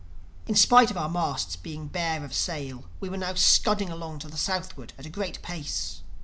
[0.47, 4.27] In spite of our masts being bare of sail we were now scudding along to
[4.29, 6.01] the southward at a great pace.